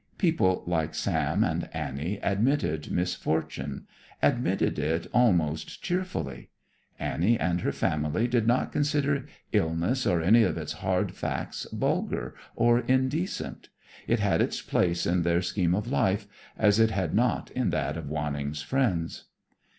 People 0.17 0.63
like 0.65 0.95
Sam 0.95 1.43
and 1.43 1.69
Annie 1.75 2.17
admitted 2.23 2.89
misfortune, 2.89 3.85
admitted 4.19 4.79
it 4.79 5.05
almost 5.13 5.83
cheerfully. 5.83 6.49
Annie 6.97 7.39
and 7.39 7.61
her 7.61 7.71
family 7.71 8.27
did 8.27 8.47
not 8.47 8.71
consider 8.71 9.27
illness 9.51 10.07
or 10.07 10.19
any 10.19 10.41
of 10.41 10.57
its 10.57 10.73
hard 10.73 11.11
facts 11.13 11.67
vulgar 11.71 12.33
or 12.55 12.79
indecent. 12.79 13.69
It 14.07 14.19
had 14.19 14.41
its 14.41 14.59
place 14.59 15.05
in 15.05 15.21
their 15.21 15.43
scheme 15.43 15.75
of 15.75 15.87
life, 15.91 16.25
as 16.57 16.79
it 16.79 16.89
had 16.89 17.13
not 17.13 17.51
in 17.51 17.69
that 17.69 17.95
of 17.95 18.09
Wanning's 18.09 18.63
friends. 18.63 19.25